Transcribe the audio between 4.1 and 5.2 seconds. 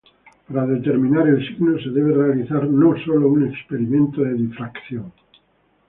de difracción.